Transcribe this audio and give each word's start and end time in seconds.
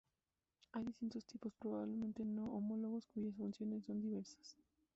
Hay 0.71 0.83
distintos 0.83 1.27
tipos, 1.27 1.53
probablemente 1.59 2.25
no 2.25 2.45
homólogos, 2.53 3.05
cuyas 3.13 3.35
funciones 3.35 3.83
son 3.85 4.01
diversas. 4.01 4.57